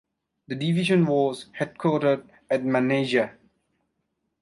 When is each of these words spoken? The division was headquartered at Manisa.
The 0.47 0.55
division 0.55 1.05
was 1.05 1.45
headquartered 1.59 2.27
at 2.49 2.63
Manisa. 2.63 3.33